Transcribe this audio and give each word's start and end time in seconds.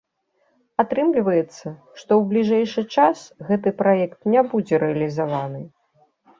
Атрымліваецца, 0.83 1.51
што 1.99 2.11
ў 2.21 2.31
бліжэйшы 2.33 2.81
час 2.97 3.17
гэты 3.53 3.77
праект 3.85 4.19
не 4.37 4.41
будзе 4.51 4.83
рэалізаваны. 4.89 5.61